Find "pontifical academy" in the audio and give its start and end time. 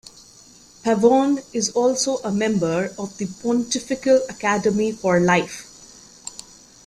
3.43-4.91